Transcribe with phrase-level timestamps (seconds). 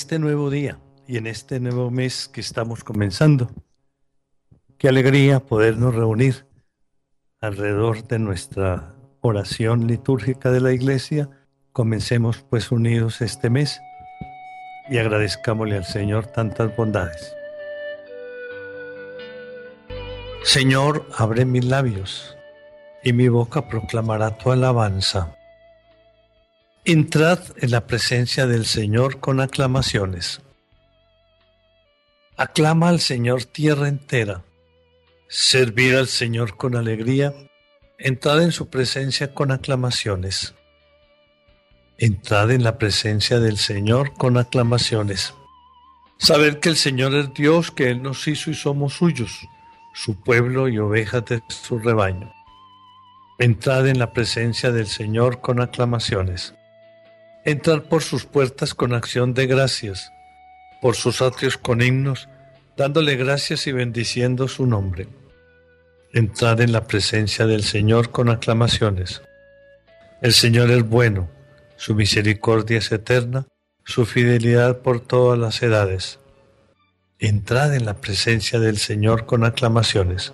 [0.00, 3.50] este nuevo día y en este nuevo mes que estamos comenzando.
[4.78, 6.46] Qué alegría podernos reunir
[7.42, 11.28] alrededor de nuestra oración litúrgica de la iglesia.
[11.72, 13.78] Comencemos pues unidos este mes
[14.88, 17.36] y agradezcámosle al Señor tantas bondades.
[20.44, 22.38] Señor, abre mis labios
[23.04, 25.36] y mi boca proclamará tu alabanza.
[26.86, 30.40] Entrad en la presencia del Señor con aclamaciones.
[32.38, 34.44] Aclama al Señor tierra entera.
[35.28, 37.34] Servir al Señor con alegría.
[37.98, 40.54] Entrad en su presencia con aclamaciones.
[41.98, 45.34] Entrad en la presencia del Señor con aclamaciones.
[46.16, 49.46] Saber que el Señor es Dios, que Él nos hizo y somos suyos,
[49.92, 52.32] su pueblo y ovejas de su rebaño.
[53.38, 56.54] Entrad en la presencia del Señor con aclamaciones
[57.44, 60.12] entrar por sus puertas con acción de gracias,
[60.80, 62.28] por sus atrios con himnos,
[62.76, 65.08] dándole gracias y bendiciendo su nombre.
[66.12, 69.22] Entrar en la presencia del Señor con aclamaciones.
[70.22, 71.30] El Señor es bueno,
[71.76, 73.46] su misericordia es eterna,
[73.84, 76.18] su fidelidad por todas las edades.
[77.18, 80.32] Entrad en la presencia del Señor con aclamaciones.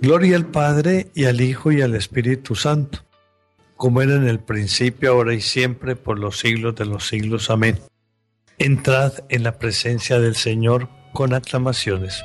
[0.00, 3.09] Gloria al Padre y al Hijo y al Espíritu Santo
[3.80, 7.48] como era en el principio, ahora y siempre, por los siglos de los siglos.
[7.48, 7.80] Amén.
[8.58, 12.22] Entrad en la presencia del Señor con aclamaciones.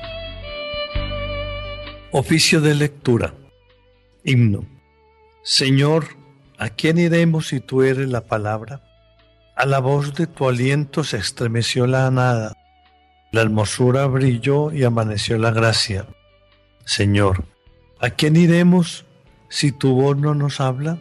[2.12, 3.36] Oficio de lectura.
[4.26, 4.66] Himno.
[5.44, 6.08] Señor,
[6.58, 8.84] ¿a quién iremos si tú eres la palabra?
[9.56, 12.52] A la voz de tu aliento se estremeció la nada,
[13.32, 16.06] la hermosura brilló y amaneció la gracia.
[16.84, 17.46] Señor,
[18.02, 19.06] ¿a quién iremos
[19.48, 20.98] si tu voz no nos habla?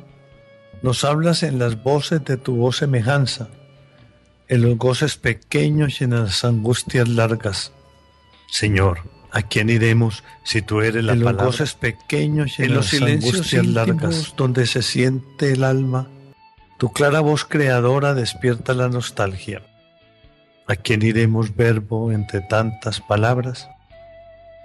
[0.85, 3.49] Nos hablas en las voces de tu voz semejanza,
[4.49, 7.73] en los goces pequeños y en las angustias largas.
[8.51, 8.99] Señor,
[9.31, 13.51] ¿a quién iremos si tú eres la en los goces pequeños y en, los silencios
[13.67, 16.07] largas donde se siente el alma?
[16.77, 19.63] Tu clara voz creadora despierta la nostalgia.
[20.67, 23.71] ¿A quién iremos verbo entre tantas palabras?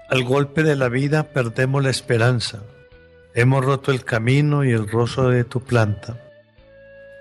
[0.10, 2.60] Al golpe de la vida perdemos la esperanza
[3.40, 6.20] Hemos roto el camino y el rozo de tu planta.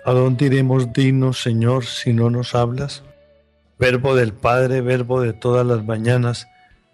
[0.03, 3.03] ¿A dónde iremos dignos, Señor, si no nos hablas?
[3.77, 6.49] Verbo del Padre, verbo de todas las mañanas,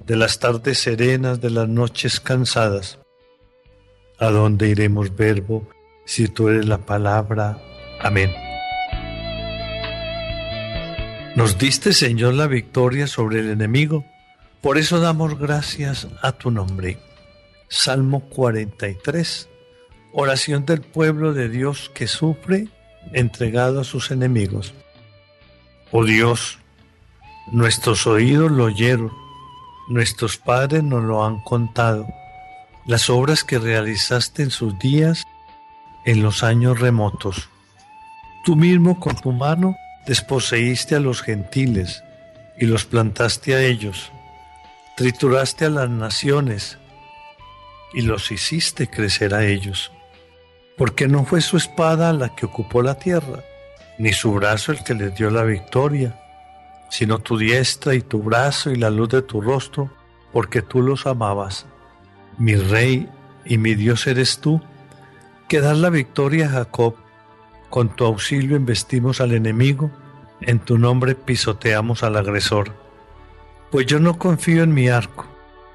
[0.06, 3.00] de las tardes serenas, de las noches cansadas.
[4.20, 5.68] ¿A dónde iremos, verbo,
[6.06, 7.58] si tú eres la palabra?
[8.02, 8.32] Amén.
[11.36, 14.06] Nos diste, Señor, la victoria sobre el enemigo,
[14.62, 17.00] por eso damos gracias a tu nombre.
[17.68, 19.50] Salmo 43,
[20.14, 22.68] oración del pueblo de Dios que sufre
[23.14, 24.74] entregado a sus enemigos.
[25.92, 26.60] Oh Dios,
[27.52, 29.12] nuestros oídos lo oyeron,
[29.90, 32.08] nuestros padres nos lo han contado,
[32.86, 35.26] las obras que realizaste en sus días,
[36.06, 37.50] en los años remotos.
[38.44, 42.04] Tú mismo con tu mano desposeíste a los gentiles
[42.60, 44.12] y los plantaste a ellos,
[44.96, 46.78] trituraste a las naciones,
[47.94, 49.92] y los hiciste crecer a ellos.
[50.78, 53.44] Porque no fue su espada la que ocupó la tierra,
[53.98, 56.20] ni su brazo el que les dio la victoria,
[56.90, 59.90] sino tu diestra y tu brazo y la luz de tu rostro,
[60.34, 61.66] porque tú los amabas.
[62.38, 63.10] Mi rey
[63.46, 64.62] y mi Dios eres tú,
[65.48, 66.96] que das la victoria a Jacob.
[67.70, 69.92] Con tu auxilio investimos al enemigo,
[70.42, 72.74] en tu nombre pisoteamos al agresor.
[73.72, 75.26] Pues yo no confío en mi arco,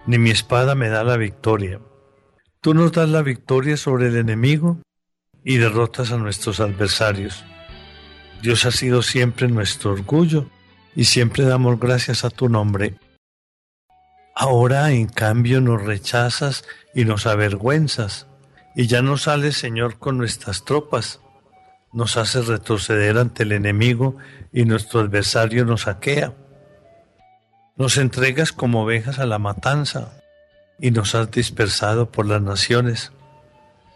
[0.06, 1.80] ni mi espada me da la victoria
[2.62, 4.82] Tú nos das la victoria sobre el enemigo
[5.42, 7.42] y derrotas a nuestros adversarios.
[8.42, 10.50] Dios ha sido siempre nuestro orgullo
[10.94, 12.98] y siempre damos gracias a tu nombre.
[14.36, 16.64] Ahora, en cambio, nos rechazas
[16.94, 18.26] y nos avergüenzas,
[18.76, 21.20] y ya no sales, Señor, con nuestras tropas.
[21.94, 24.18] Nos haces retroceder ante el enemigo
[24.52, 26.34] y nuestro adversario nos saquea.
[27.76, 30.19] Nos entregas como ovejas a la matanza
[30.80, 33.12] y nos has dispersado por las naciones.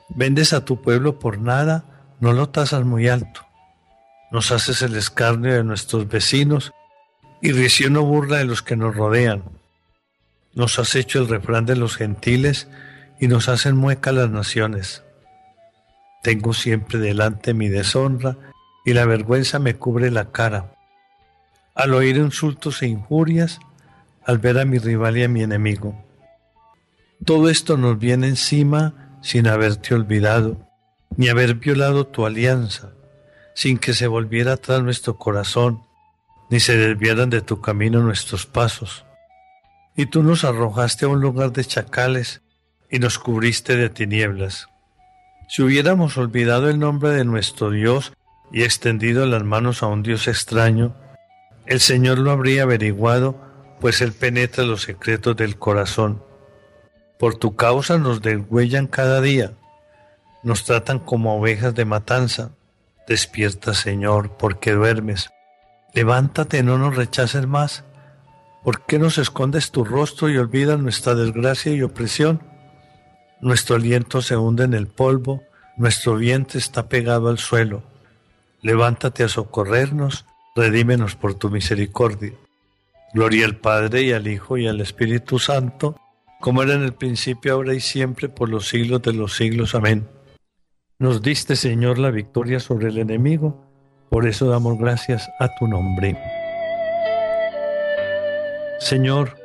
[0.08, 1.84] Vendes a tu pueblo por nada,
[2.20, 3.46] no lo tasas muy alto.
[4.30, 6.72] Nos haces el escarnio de nuestros vecinos
[7.40, 9.44] y o burla de los que nos rodean.
[10.54, 12.68] Nos has hecho el refrán de los gentiles
[13.20, 15.02] y nos hacen mueca las naciones.
[16.22, 18.36] Tengo siempre delante mi deshonra
[18.84, 20.74] y la vergüenza me cubre la cara.
[21.74, 23.60] Al oír insultos e injurias,
[24.24, 26.03] al ver a mi rival y a mi enemigo.
[27.24, 30.68] Todo esto nos viene encima sin haberte olvidado,
[31.16, 32.92] ni haber violado tu alianza,
[33.54, 35.82] sin que se volviera atrás nuestro corazón,
[36.50, 39.04] ni se desviaran de tu camino nuestros pasos.
[39.96, 42.42] Y tú nos arrojaste a un lugar de chacales
[42.90, 44.68] y nos cubriste de tinieblas.
[45.48, 48.12] Si hubiéramos olvidado el nombre de nuestro Dios
[48.52, 50.94] y extendido las manos a un Dios extraño,
[51.66, 53.40] el Señor lo habría averiguado,
[53.80, 56.22] pues Él penetra los secretos del corazón.
[57.24, 59.54] Por tu causa nos degüellan cada día,
[60.42, 62.50] nos tratan como ovejas de matanza.
[63.08, 65.30] Despierta, Señor, porque duermes.
[65.94, 67.82] Levántate, no nos rechaces más.
[68.62, 72.42] ¿Por qué nos escondes tu rostro y olvidas nuestra desgracia y opresión?
[73.40, 75.42] Nuestro aliento se hunde en el polvo,
[75.78, 77.84] nuestro vientre está pegado al suelo.
[78.60, 82.34] Levántate a socorrernos, redímenos por tu misericordia.
[83.14, 85.98] Gloria al Padre y al Hijo y al Espíritu Santo,
[86.44, 89.74] como era en el principio, ahora y siempre, por los siglos de los siglos.
[89.74, 90.06] Amén.
[90.98, 93.64] Nos diste, Señor, la victoria sobre el enemigo,
[94.10, 96.18] por eso damos gracias a tu nombre.
[98.78, 99.38] Señor,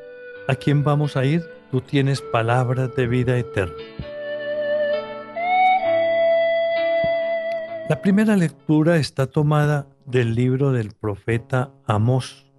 [0.50, 1.42] ¿a quién vamos a ir?
[1.72, 3.82] Tú tienes palabras de vida eterna.
[7.88, 12.52] La primera lectura está tomada del libro del profeta Amós.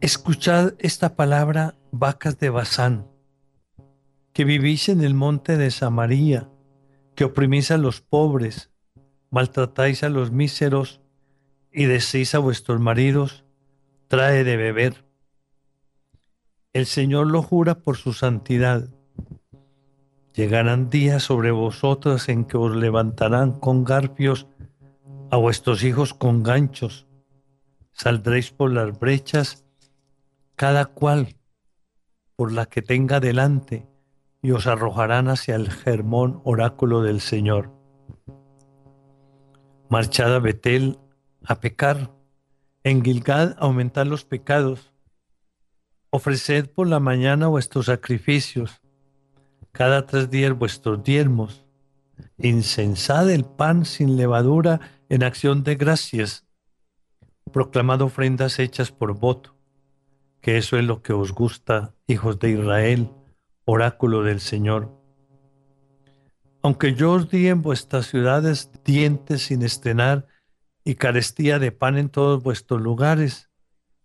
[0.00, 3.06] Escuchad esta palabra, vacas de Bazán,
[4.32, 6.48] que vivís en el monte de Samaria,
[7.14, 8.70] que oprimís a los pobres,
[9.30, 11.02] maltratáis a los míseros
[11.70, 13.44] y decís a vuestros maridos,
[14.08, 15.04] trae de beber.
[16.72, 18.88] El Señor lo jura por su santidad.
[20.32, 24.46] Llegarán días sobre vosotras en que os levantarán con garfios,
[25.30, 27.06] a vuestros hijos con ganchos.
[27.92, 29.66] Saldréis por las brechas,
[30.56, 31.36] cada cual
[32.42, 33.86] por la que tenga delante,
[34.42, 37.70] y os arrojarán hacia el germón oráculo del Señor.
[39.88, 40.98] Marchad a Betel
[41.44, 42.10] a pecar,
[42.82, 44.92] en Gilgad a aumentar los pecados
[46.10, 48.80] Ofreced por la mañana vuestros sacrificios,
[49.70, 51.64] cada tres días vuestros diezmos.
[52.38, 56.44] Incensad el pan sin levadura en acción de gracias.
[57.52, 59.54] Proclamad ofrendas hechas por voto,
[60.40, 63.10] que eso es lo que os gusta, hijos de Israel,
[63.64, 64.90] oráculo del Señor.
[66.62, 70.26] Aunque yo os di en vuestras ciudades dientes sin estrenar
[70.84, 73.50] y carestía de pan en todos vuestros lugares,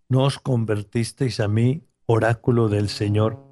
[0.09, 3.45] no os convertisteis a mí oráculo del Señor.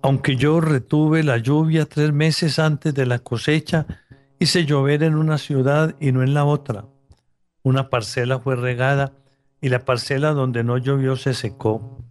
[0.00, 3.86] Aunque yo retuve la lluvia tres meses antes de la cosecha,
[4.38, 6.86] hice llover en una ciudad y no en la otra.
[7.62, 9.12] Una parcela fue regada
[9.60, 12.07] y la parcela donde no llovió se secó.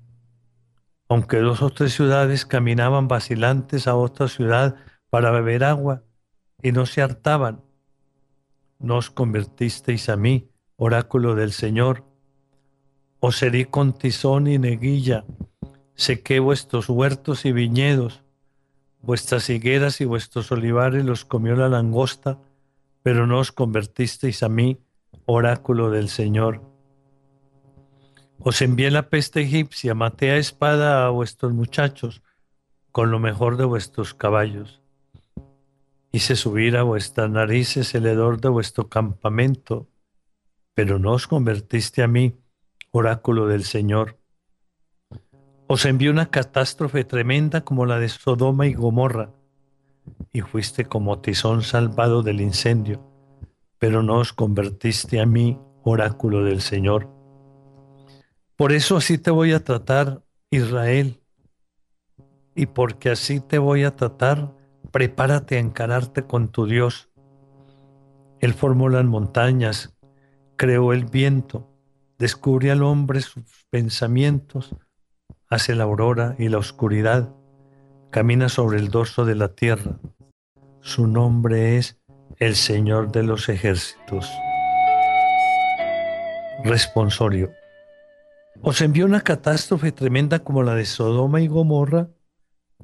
[1.09, 4.75] Aunque dos o tres ciudades caminaban vacilantes a otra ciudad
[5.09, 6.03] para beber agua
[6.61, 7.63] y no se hartaban,
[8.79, 12.03] no os convertisteis a mí, oráculo del Señor,
[13.19, 15.25] os herí con tizón y neguilla,
[15.95, 18.23] sequé vuestros huertos y viñedos,
[19.01, 22.39] vuestras higueras y vuestros olivares los comió la langosta,
[23.01, 24.79] pero no os convertisteis a mí,
[25.25, 26.61] oráculo del Señor.
[28.39, 32.21] Os envié la peste egipcia, maté a espada a vuestros muchachos,
[32.91, 34.81] con lo mejor de vuestros caballos.
[36.11, 39.87] Hice subir a vuestras narices el hedor de vuestro campamento,
[40.73, 42.39] pero no os convertiste a mí,
[42.91, 44.17] oráculo del Señor.
[45.67, 49.31] Os envió una catástrofe tremenda como la de Sodoma y Gomorra,
[50.31, 53.03] y fuiste como tizón salvado del incendio,
[53.77, 57.16] pero no os convertiste a mí, oráculo del Señor.
[58.57, 61.21] Por eso así te voy a tratar, Israel,
[62.55, 64.53] y porque así te voy a tratar,
[64.91, 67.09] prepárate a encararte con tu Dios.
[68.39, 69.95] Él formó las montañas,
[70.57, 71.71] creó el viento,
[72.17, 74.75] Descubre al hombre sus pensamientos,
[75.49, 77.31] hace la aurora y la oscuridad,
[78.09, 79.99] camina sobre el dorso de la tierra.
[80.81, 81.99] Su nombre es
[82.37, 84.27] el Señor de los ejércitos.
[86.63, 87.51] Responsorio.
[88.61, 92.09] Os envió una catástrofe tremenda como la de Sodoma y Gomorra,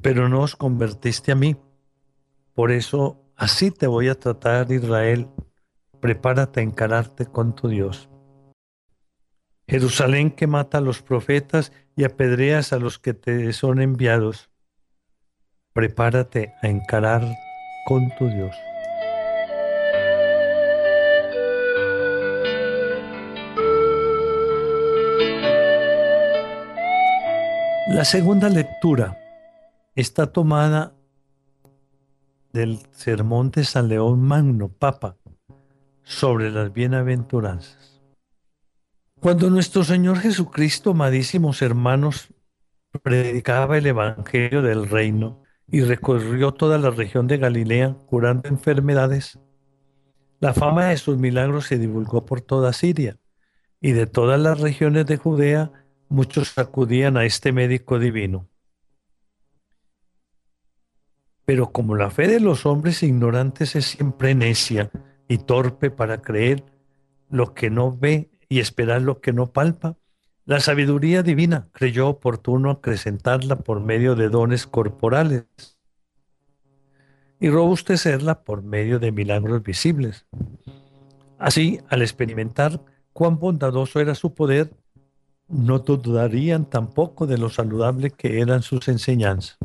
[0.02, 1.56] pero no os convertiste a mí.
[2.54, 5.28] Por eso así te voy a tratar, Israel.
[6.00, 8.10] Prepárate a encararte con tu Dios.
[9.68, 14.50] Jerusalén que mata a los profetas y apedreas a los que te son enviados.
[15.74, 17.24] Prepárate a encarar
[17.88, 18.56] con tu Dios.
[27.94, 29.20] La segunda lectura
[29.94, 30.96] está tomada
[32.52, 35.18] del sermón de San León Magno, Papa,
[36.02, 38.02] sobre las bienaventuranzas.
[39.20, 42.30] Cuando nuestro Señor Jesucristo, amadísimos hermanos,
[43.04, 49.38] predicaba el Evangelio del Reino y recorrió toda la región de Galilea curando enfermedades,
[50.40, 53.20] la fama de sus milagros se divulgó por toda Siria
[53.80, 55.83] y de todas las regiones de Judea
[56.14, 58.48] muchos acudían a este médico divino.
[61.44, 64.92] Pero como la fe de los hombres ignorantes es siempre necia
[65.28, 66.64] y torpe para creer
[67.30, 69.98] lo que no ve y esperar lo que no palpa,
[70.46, 75.46] la sabiduría divina creyó oportuno acrecentarla por medio de dones corporales
[77.40, 80.28] y robustecerla por medio de milagros visibles.
[81.40, 82.80] Así, al experimentar
[83.14, 84.76] cuán bondadoso era su poder,
[85.48, 89.58] no dudarían tampoco de lo saludable que eran sus enseñanzas.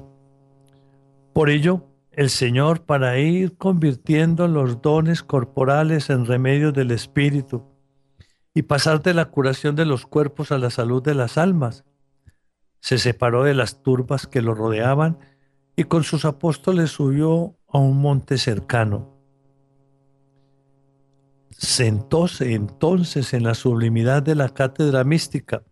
[1.33, 7.65] Por ello, el Señor, para ir convirtiendo los dones corporales en remedios del Espíritu,
[8.59, 11.85] y pasar de la curación de los cuerpos a la salud de las almas.
[12.81, 15.19] Se separó de las turbas que lo rodeaban
[15.77, 19.18] y con sus apóstoles subió a un monte cercano.
[21.61, 25.65] Sentóse entonces en la sublimidad de la cátedra mística,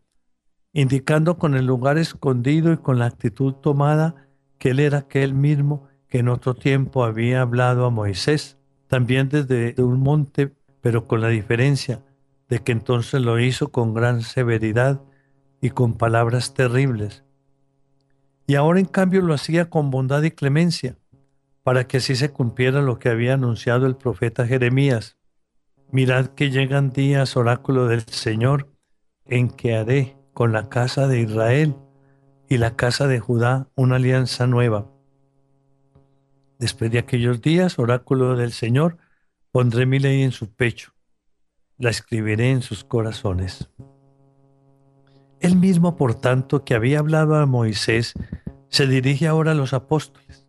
[0.72, 4.28] indicando con el lugar escondido y con la actitud tomada
[4.58, 9.80] que él era aquel mismo que en otro tiempo había hablado a Moisés, también desde
[9.80, 12.02] un monte, pero con la diferencia
[12.48, 15.00] de que entonces lo hizo con gran severidad
[15.60, 17.22] y con palabras terribles.
[18.48, 20.98] Y ahora en cambio lo hacía con bondad y clemencia,
[21.62, 25.16] para que así se cumpliera lo que había anunciado el profeta Jeremías.
[25.90, 28.68] Mirad que llegan días, oráculo del Señor,
[29.24, 31.74] en que haré con la casa de Israel
[32.48, 34.90] y la casa de Judá una alianza nueva.
[36.58, 38.98] Después de aquellos días, oráculo del Señor,
[39.50, 40.96] pondré mi ley en su pecho
[41.78, 43.68] la escribiré en sus corazones.
[45.40, 48.14] Él mismo, por tanto, que había hablado a Moisés,
[48.68, 50.45] se dirige ahora a los apóstoles.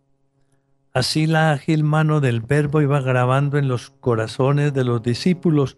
[0.97, 5.77] Así la ágil mano del Verbo iba grabando en los corazones de los discípulos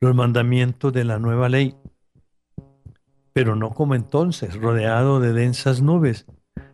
[0.00, 1.74] los mandamientos de la nueva ley.
[3.32, 6.26] Pero no como entonces, rodeado de densas nubes,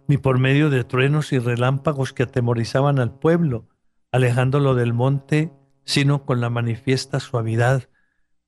[0.08, 3.66] ni por medio de truenos y relámpagos que atemorizaban al pueblo,
[4.12, 5.50] alejándolo del monte,
[5.86, 7.88] sino con la manifiesta suavidad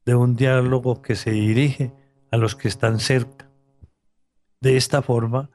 [0.05, 1.95] de un diálogo que se dirige
[2.31, 3.51] a los que están cerca.
[4.61, 5.49] De esta forma,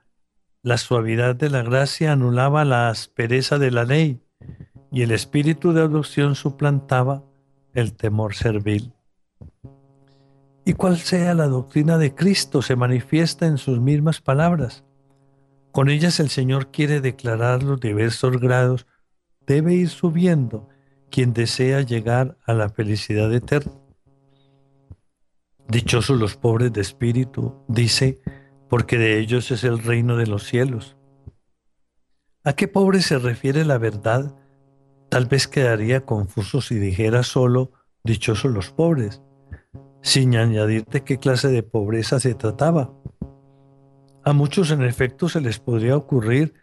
[0.64, 4.22] la suavidad de la gracia anulaba la aspereza de la ley
[4.92, 7.26] y el espíritu de adopción suplantaba
[7.74, 8.94] el temor servil.
[10.64, 14.86] Y cual sea la doctrina de Cristo se manifiesta en sus mismas palabras.
[15.74, 18.88] Con ellas el Señor quiere declarar los diversos grados.
[19.46, 20.70] Debe ir subiendo
[21.12, 23.74] quien desea llegar a la felicidad eterna.
[25.68, 28.22] Dichosos los pobres de espíritu, dice,
[28.74, 30.98] porque de ellos es el reino de los cielos.
[32.44, 34.36] ¿A qué pobre se refiere la verdad?
[35.12, 37.72] Tal vez quedaría confuso si dijera solo
[38.04, 39.22] dichosos los pobres,
[40.02, 42.92] sin añadir de qué clase de pobreza se trataba.
[44.24, 46.56] A muchos en efecto se les podría ocurrir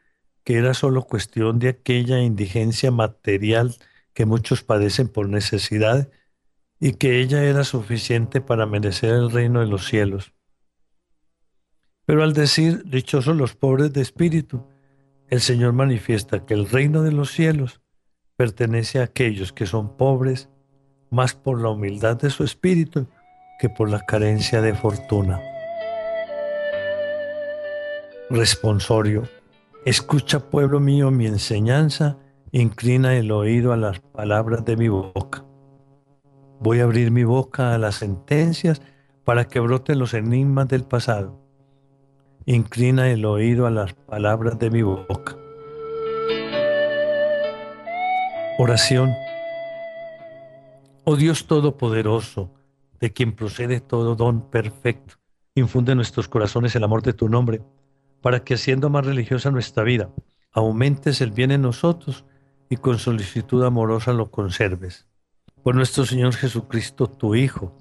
[0.43, 3.76] que era solo cuestión de aquella indigencia material
[4.14, 6.11] que muchos padecen por necesidad
[6.81, 10.33] y que ella era suficiente para merecer el reino de los cielos.
[12.07, 14.66] Pero al decir dichosos los pobres de espíritu,
[15.28, 17.80] el Señor manifiesta que el reino de los cielos
[18.37, 20.49] pertenece a aquellos que son pobres
[21.11, 23.07] más por la humildad de su espíritu
[23.61, 25.40] que por la carencia de fortuna.
[28.30, 29.28] Responsorio.
[29.85, 32.16] Escucha, pueblo mío, mi enseñanza,
[32.52, 35.45] inclina el oído a las palabras de mi boca.
[36.61, 38.83] Voy a abrir mi boca a las sentencias
[39.25, 41.40] para que broten los enigmas del pasado.
[42.47, 45.37] Inclina el oído a las palabras de mi boca.
[48.59, 49.12] Oración.
[51.04, 52.52] Oh Dios Todopoderoso,
[53.00, 55.14] de quien procede todo don perfecto,
[55.54, 57.62] infunde en nuestros corazones el amor de tu nombre,
[58.20, 60.11] para que haciendo más religiosa nuestra vida,
[60.52, 62.25] aumentes el bien en nosotros
[62.68, 65.11] y con solicitud amorosa lo conserves
[65.62, 67.76] por nuestro Señor Jesucristo, tu Hijo,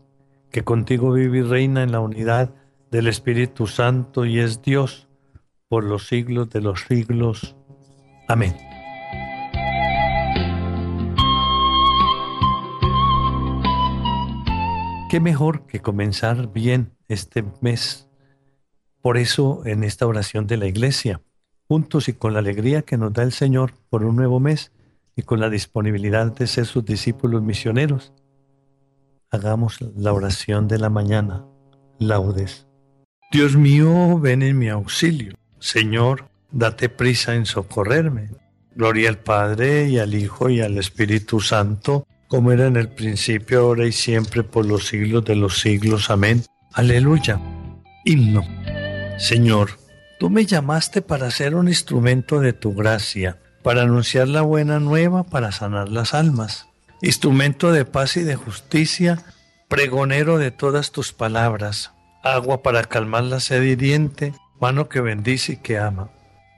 [0.52, 2.54] que contigo vive y reina en la unidad
[2.92, 5.08] del Espíritu Santo y es Dios
[5.68, 7.56] por los siglos de los siglos.
[8.28, 8.56] Amén.
[15.10, 18.08] Qué mejor que comenzar bien este mes.
[19.02, 21.22] Por eso en esta oración de la iglesia,
[21.68, 24.72] juntos y con la alegría que nos da el Señor por un nuevo mes,
[25.16, 28.14] y con la disponibilidad de ser sus discípulos misioneros,
[29.30, 31.46] hagamos la oración de la mañana,
[32.00, 32.69] laudes.
[33.32, 35.36] Dios mío, ven en mi auxilio.
[35.60, 38.32] Señor, date prisa en socorrerme.
[38.74, 43.60] Gloria al Padre y al Hijo y al Espíritu Santo, como era en el principio,
[43.60, 46.10] ahora y siempre, por los siglos de los siglos.
[46.10, 46.44] Amén.
[46.74, 47.40] Aleluya.
[48.04, 48.44] Himno.
[49.20, 49.78] Señor,
[50.20, 55.24] tú me llamaste para ser un instrumento de tu gracia, para anunciar la buena nueva,
[55.24, 56.66] para sanar las almas.
[57.04, 59.24] Instrumento de paz y de justicia,
[59.68, 61.92] pregonero de todas tus palabras,
[62.24, 66.10] agua para calmar la sed hiriente, mano que bendice y que ama.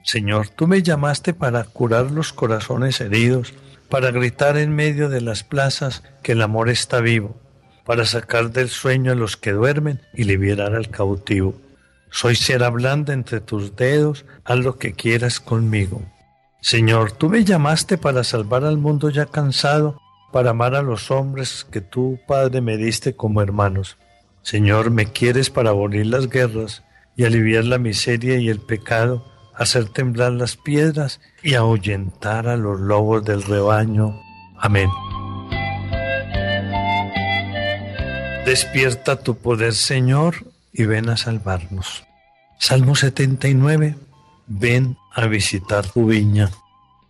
[0.04, 3.54] Señor, tú me llamaste para curar los corazones heridos,
[3.88, 7.36] para gritar en medio de las plazas que el amor está vivo,
[7.84, 11.54] para sacar del sueño a los que duermen y liberar al cautivo.
[12.10, 16.02] Soy cera blanda entre tus dedos, haz lo que quieras conmigo.
[16.60, 19.98] Señor, tú me llamaste para salvar al mundo ya cansado,
[20.32, 23.98] para amar a los hombres que tú, Padre, me diste como hermanos.
[24.42, 26.82] Señor, me quieres para abolir las guerras
[27.16, 32.80] y aliviar la miseria y el pecado, hacer temblar las piedras y ahuyentar a los
[32.80, 34.20] lobos del rebaño.
[34.58, 34.90] Amén.
[38.44, 40.34] Despierta tu poder, Señor,
[40.72, 42.04] y ven a salvarnos.
[42.58, 43.96] Salmo 79.
[44.46, 46.50] Ven a visitar tu viña.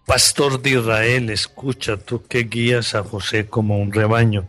[0.04, 4.48] Pastor de Israel, escucha tú que guías a José como un rebaño.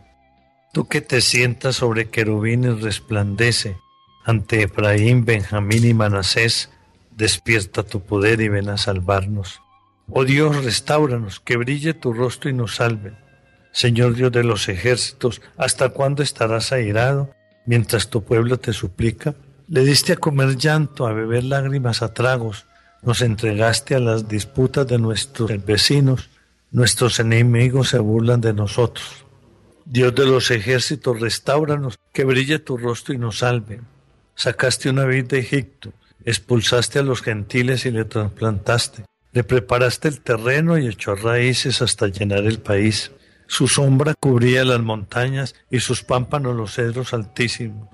[0.74, 3.76] Tú que te sientas sobre querubines resplandece,
[4.24, 6.68] ante Efraín, Benjamín y Manasés,
[7.12, 9.62] despierta tu poder y ven a salvarnos.
[10.10, 13.12] Oh Dios, restauranos, que brille tu rostro y nos salve.
[13.70, 17.30] Señor Dios de los ejércitos, ¿hasta cuándo estarás airado
[17.66, 19.36] mientras tu pueblo te suplica?
[19.68, 22.66] Le diste a comer llanto, a beber lágrimas a tragos,
[23.00, 26.30] nos entregaste a las disputas de nuestros vecinos,
[26.72, 29.23] nuestros enemigos se burlan de nosotros.
[29.86, 33.80] Dios de los ejércitos, restauranos, que brille tu rostro y nos salve.
[34.34, 35.92] Sacaste una vid de Egipto,
[36.24, 39.04] expulsaste a los gentiles y le trasplantaste.
[39.32, 43.12] Le preparaste el terreno y echó raíces hasta llenar el país.
[43.46, 47.88] Su sombra cubría las montañas y sus pámpanos los cedros altísimos.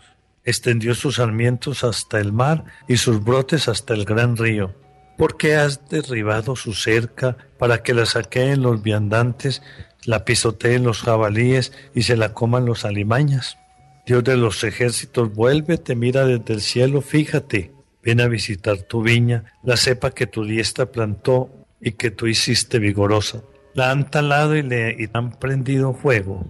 [0.44, 4.74] Extendió sus sarmientos hasta el mar y sus brotes hasta el gran río.
[5.18, 9.60] ¿Por qué has derribado su cerca para que la saqueen los viandantes
[10.10, 13.58] la pisoteen los jabalíes y se la coman los alimañas.
[14.04, 19.02] Dios de los ejércitos, vuelve, te mira desde el cielo, fíjate, ven a visitar tu
[19.02, 21.48] viña, la cepa que tu diestra plantó
[21.80, 23.42] y que tú hiciste vigorosa.
[23.72, 26.44] La han talado y le han prendido fuego,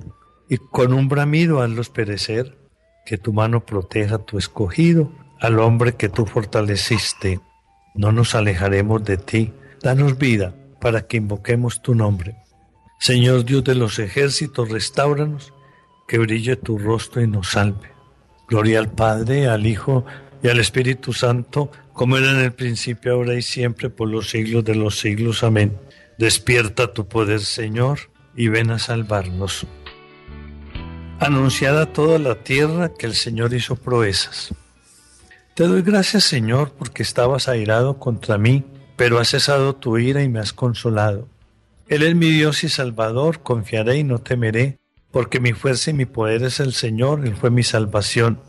[0.49, 2.57] y con un bramido hazlos perecer,
[3.05, 7.41] que tu mano proteja a tu escogido, al hombre que tú fortaleciste.
[7.95, 12.37] No nos alejaremos de ti, danos vida para que invoquemos tu nombre.
[13.01, 15.55] Señor Dios de los ejércitos, restauranos,
[16.07, 17.91] que brille tu rostro y nos salve.
[18.47, 20.05] Gloria al Padre, al Hijo
[20.43, 24.67] y al Espíritu Santo, como era en el principio, ahora y siempre, por los siglos
[24.67, 25.43] de los siglos.
[25.43, 25.79] Amén.
[26.19, 28.01] Despierta tu poder, Señor,
[28.37, 29.67] y ven a salvarnos.
[31.21, 34.55] Anunciada a toda la tierra que el Señor hizo proezas.
[35.55, 38.63] Te doy gracias, Señor, porque estabas airado contra mí,
[38.97, 41.29] pero has cesado tu ira y me has consolado.
[41.91, 44.79] Él es mi Dios y Salvador, confiaré y no temeré,
[45.11, 48.41] porque mi fuerza y mi poder es el Señor, Él fue mi salvación,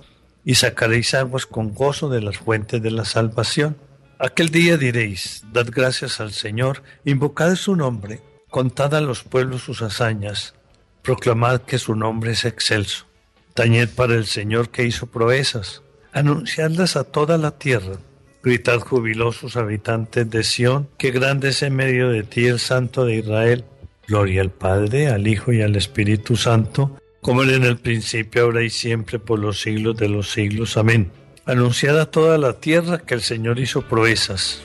[0.46, 3.78] y sacaréis aguas con gozo de las fuentes de la salvación.
[4.20, 9.82] Aquel día diréis, dad gracias al Señor, invocad su nombre, contad a los pueblos sus
[9.82, 10.54] hazañas,
[11.02, 13.08] proclamad que su nombre es excelso.
[13.56, 15.82] Tañed para el Señor que hizo proezas,
[16.14, 17.98] anunciadlas a toda la tierra
[18.44, 23.18] Gritad jubilosos habitantes de Sión, que grande es en medio de ti el Santo de
[23.18, 23.66] Israel.
[24.08, 28.72] Gloria al Padre, al Hijo y al Espíritu Santo, como en el principio, ahora y
[28.72, 30.76] siempre, por los siglos de los siglos.
[30.76, 31.12] Amén.
[31.46, 34.64] Anunciad a toda la tierra que el Señor hizo proezas.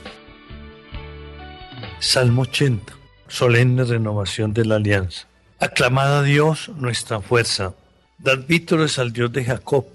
[1.99, 2.93] Salmo 80.
[3.27, 5.27] Solemne renovación de la alianza.
[5.59, 7.75] Aclamad a Dios nuestra fuerza.
[8.17, 9.85] Dad vítores al Dios de Jacob.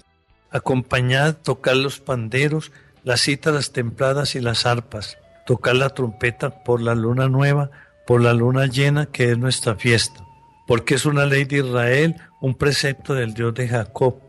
[0.51, 2.71] Acompañad, tocad los panderos,
[3.03, 7.69] las cítaras templadas y las arpas, tocar la trompeta por la luna nueva,
[8.07, 10.23] por la luna llena que es nuestra fiesta,
[10.67, 14.21] porque es una ley de Israel, un precepto del Dios de Jacob,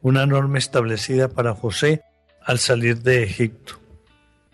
[0.00, 2.02] una norma establecida para José
[2.44, 3.80] al salir de Egipto.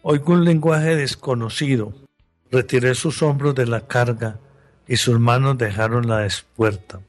[0.02, 1.92] Oigo un lenguaje desconocido,
[2.50, 4.38] retiré sus hombros de la carga
[4.86, 7.00] y sus manos dejaron la espuerta.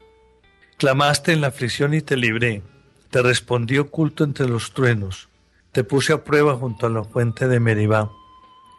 [0.78, 2.62] Clamaste en la aflicción y te libré,
[3.10, 5.31] te respondí oculto entre los truenos
[5.72, 8.12] te puse a prueba junto a la fuente de Meribá.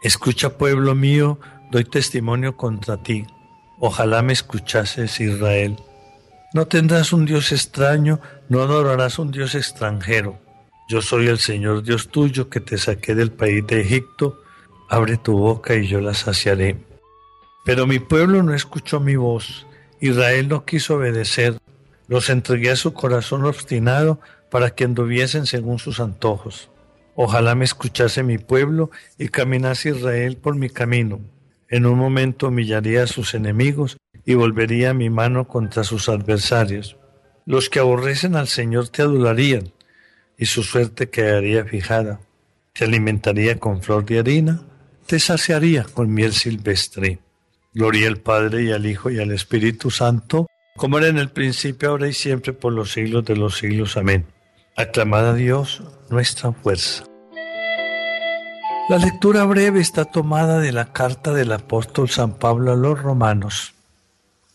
[0.03, 1.39] Escucha, pueblo mío,
[1.71, 3.27] doy testimonio contra ti.
[3.79, 5.77] Ojalá me escuchases, Israel.
[6.55, 10.39] No tendrás un Dios extraño, no adorarás un Dios extranjero.
[10.89, 14.43] Yo soy el Señor Dios tuyo que te saqué del país de Egipto.
[14.91, 16.85] Abre tu boca y yo la saciaré.
[17.65, 19.67] Pero mi pueblo no escuchó mi voz.
[20.01, 21.59] Israel no quiso obedecer.
[22.09, 26.72] Los entregué a su corazón obstinado para que anduviesen según sus antojos.
[27.15, 31.21] Ojalá me escuchase mi pueblo y caminase Israel por mi camino.
[31.69, 36.97] En un momento humillaría a sus enemigos y volvería mi mano contra sus adversarios.
[37.45, 39.73] Los que aborrecen al Señor te adularían
[40.39, 42.21] y su suerte quedaría fijada.
[42.73, 44.63] Te alimentaría con flor de harina,
[45.07, 47.19] te saciaría con miel silvestre.
[47.75, 50.47] Gloria al Padre y al Hijo y al Espíritu Santo,
[50.77, 53.97] como era en el principio, ahora y siempre, por los siglos de los siglos.
[53.97, 54.25] Amén.
[54.75, 57.05] Aclamad a Dios nuestra fuerza.
[58.89, 63.75] La lectura breve está tomada de la carta del apóstol San Pablo a los romanos.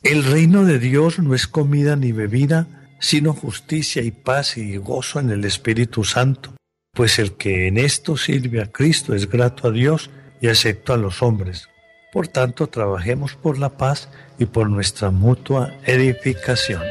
[0.02, 2.66] El reino de Dios no es comida ni bebida,
[3.00, 6.56] sino justicia y paz y gozo en el Espíritu Santo,
[6.96, 10.10] pues el que en esto sirve a Cristo es grato a Dios
[10.42, 11.70] y acepto a los hombres.
[12.12, 16.82] Por tanto, trabajemos por la paz y por nuestra mutua edificación.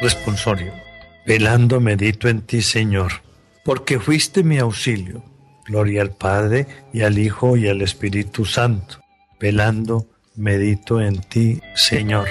[0.00, 0.89] Responsorio.
[1.30, 3.12] Velando medito en ti, Señor,
[3.64, 5.22] porque fuiste mi auxilio.
[5.64, 8.98] Gloria al Padre y al Hijo y al Espíritu Santo.
[9.38, 12.26] Velando medito en ti, Señor.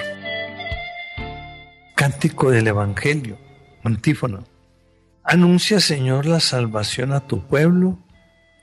[1.96, 3.38] Cántico del Evangelio,
[3.84, 4.40] antífona.
[5.24, 7.98] Anuncia, Señor, la salvación a tu pueblo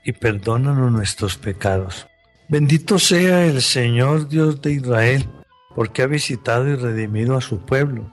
[0.04, 2.06] y perdónanos nuestros pecados.
[2.48, 5.28] Bendito sea el Señor Dios de Israel,
[5.74, 8.12] porque ha visitado y redimido a su pueblo,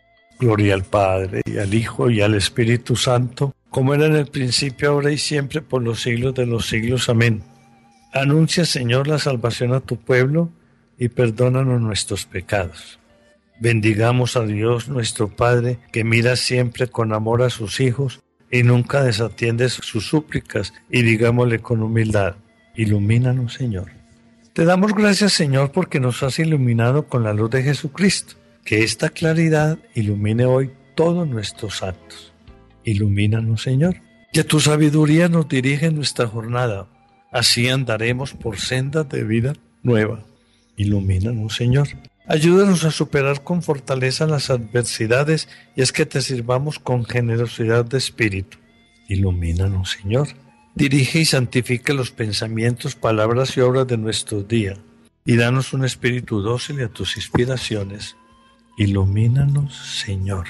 [0.41, 4.89] Gloria al Padre, y al Hijo, y al Espíritu Santo, como era en el principio,
[4.89, 7.09] ahora y siempre, por los siglos de los siglos.
[7.09, 7.43] Amén.
[8.11, 10.49] Anuncia, Señor, la salvación a tu pueblo,
[10.97, 12.99] y perdónanos nuestros pecados.
[13.59, 19.03] Bendigamos a Dios nuestro Padre, que mira siempre con amor a sus hijos y nunca
[19.03, 22.35] desatiende sus súplicas, y digámosle con humildad,
[22.75, 23.91] ilumínanos Señor.
[24.53, 28.40] Te damos gracias Señor porque nos has iluminado con la luz de Jesucristo.
[28.63, 32.33] Que esta claridad ilumine hoy todos nuestros actos.
[32.83, 33.97] Ilumínanos Señor.
[34.31, 36.87] Que tu sabiduría nos dirige en nuestra jornada.
[37.31, 40.23] Así andaremos por sendas de vida nueva.
[40.77, 41.87] Ilumínanos Señor.
[42.27, 47.97] Ayúdanos a superar con fortaleza las adversidades y es que te sirvamos con generosidad de
[47.97, 48.57] espíritu.
[49.09, 50.29] Ilumínanos, Señor.
[50.73, 54.77] Dirige y santifica los pensamientos, palabras y obras de nuestro día
[55.25, 58.15] y danos un espíritu dócil a tus inspiraciones.
[58.77, 60.47] Ilumínanos, Señor.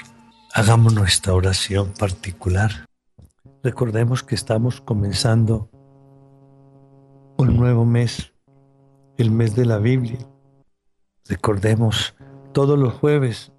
[0.54, 2.86] Hagamos nuestra oración particular.
[3.62, 5.70] Recordemos que estamos comenzando
[7.38, 8.32] un nuevo mes,
[9.16, 10.18] el mes de la Biblia
[11.28, 12.14] Recordemos
[12.52, 13.52] todos los jueves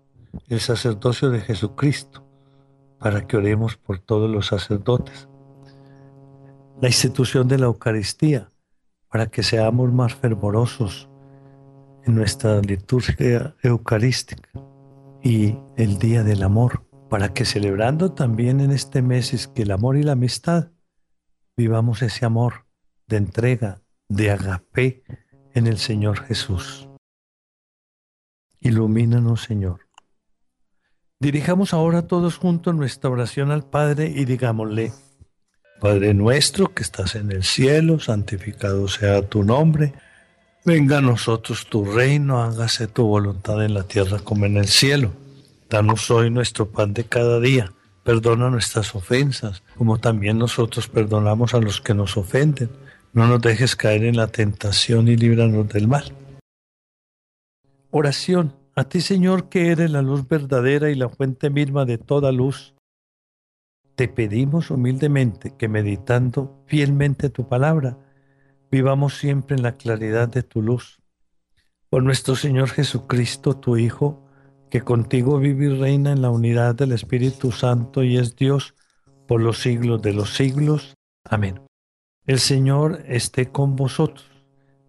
[0.49, 2.23] el sacerdocio de Jesucristo
[2.99, 5.30] para que oremos por todos los sacerdotes.
[6.82, 8.52] La institución de la Eucaristía
[9.10, 11.10] para que seamos más fervorosos
[12.05, 14.49] en nuestra liturgia eucarística
[15.21, 19.71] y el Día del Amor, para que celebrando también en este mes es que el
[19.71, 20.71] amor y la amistad,
[21.55, 22.65] vivamos ese amor
[23.07, 25.03] de entrega, de agape
[25.53, 26.89] en el Señor Jesús.
[28.59, 29.81] Ilumínanos, Señor.
[31.19, 34.91] Dirijamos ahora todos juntos nuestra oración al Padre y digámosle,
[35.79, 39.93] Padre nuestro que estás en el cielo, santificado sea tu nombre,
[40.65, 45.12] venga a nosotros tu reino, hágase tu voluntad en la tierra como en el cielo.
[45.69, 47.73] Danos hoy nuestro pan de cada día,
[48.04, 52.69] perdona nuestras ofensas, como también nosotros perdonamos a los que nos ofenden.
[53.12, 56.13] No nos dejes caer en la tentación y líbranos del mal.
[57.91, 58.56] Oración.
[58.76, 62.73] A ti, Señor, que eres la luz verdadera y la fuente misma de toda luz.
[63.95, 67.95] te pedimos humildemente que meditando fielmente tu palabra,
[68.73, 70.99] vivamos siempre en la claridad de tu luz.
[71.91, 74.25] Por nuestro Señor Jesucristo, tu Hijo,
[74.71, 78.73] que contigo vive y reina en la unidad del Espíritu Santo y es Dios
[79.27, 80.95] por los siglos de los siglos.
[81.23, 81.62] Amén.
[82.25, 84.25] El Señor esté con vosotros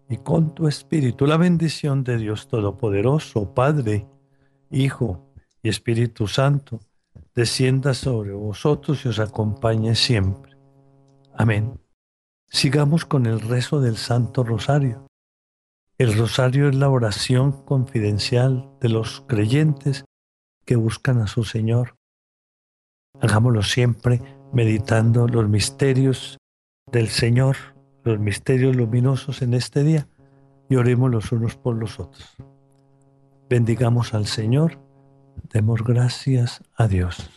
[0.09, 1.27] y con tu Espíritu.
[1.27, 4.07] La bendición de Dios Todopoderoso, Padre,
[4.71, 6.79] Hijo y Espíritu Santo,
[7.35, 10.57] descienda sobre vosotros y os acompañe siempre.
[11.37, 11.84] Amén.
[12.47, 15.07] Sigamos con el rezo del Santo Rosario.
[15.97, 20.05] El rosario es la oración confidencial de los creyentes
[20.65, 21.95] que buscan a su Señor.
[23.21, 26.37] Hagámoslo siempre meditando los misterios
[26.91, 27.55] del Señor,
[28.03, 30.07] los misterios luminosos en este día
[30.69, 32.35] y oremos los unos por los otros.
[33.49, 34.79] Bendigamos al Señor,
[35.51, 37.29] demos gracias a Dios.